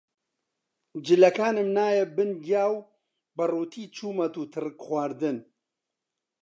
[1.05, 2.77] جلەکانم نایە بن گیا و
[3.35, 5.37] بە ڕووتی چوومە تووتڕک خواردن